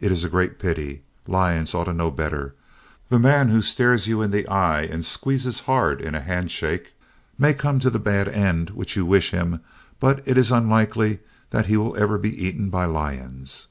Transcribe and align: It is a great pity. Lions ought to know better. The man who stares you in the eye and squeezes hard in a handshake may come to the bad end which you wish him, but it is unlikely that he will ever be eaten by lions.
It 0.00 0.10
is 0.10 0.24
a 0.24 0.28
great 0.28 0.58
pity. 0.58 1.02
Lions 1.28 1.72
ought 1.72 1.84
to 1.84 1.92
know 1.92 2.10
better. 2.10 2.56
The 3.10 3.20
man 3.20 3.48
who 3.48 3.62
stares 3.62 4.08
you 4.08 4.20
in 4.20 4.32
the 4.32 4.44
eye 4.48 4.82
and 4.82 5.04
squeezes 5.04 5.60
hard 5.70 6.00
in 6.00 6.16
a 6.16 6.20
handshake 6.20 6.94
may 7.38 7.54
come 7.54 7.78
to 7.78 7.88
the 7.90 8.00
bad 8.00 8.26
end 8.28 8.70
which 8.70 8.96
you 8.96 9.06
wish 9.06 9.30
him, 9.30 9.60
but 10.00 10.20
it 10.26 10.36
is 10.36 10.50
unlikely 10.50 11.20
that 11.50 11.66
he 11.66 11.76
will 11.76 11.96
ever 11.96 12.18
be 12.18 12.44
eaten 12.44 12.70
by 12.70 12.86
lions. 12.86 13.68